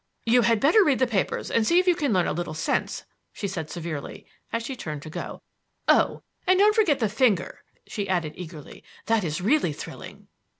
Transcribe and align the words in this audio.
"You 0.25 0.41
had 0.41 0.59
better 0.59 0.83
read 0.83 0.97
the 0.97 1.05
papers 1.05 1.51
and 1.51 1.63
see 1.67 1.77
if 1.77 1.85
you 1.85 1.93
can 1.95 2.11
learn 2.11 2.25
a 2.25 2.33
little 2.33 2.55
sense," 2.55 3.03
she 3.31 3.47
said 3.47 3.69
severely 3.69 4.25
as 4.51 4.63
she 4.65 4.75
turned 4.75 5.03
to 5.03 5.11
go. 5.11 5.43
"Oh, 5.87 6.23
and 6.47 6.57
don't 6.57 6.73
forget 6.73 6.97
the 6.97 7.07
finger!" 7.07 7.59
she 7.85 8.09
added 8.09 8.33
eagerly. 8.35 8.83
"That 9.05 9.23
is 9.23 9.41
really 9.41 9.73
thrilling." 9.73 10.27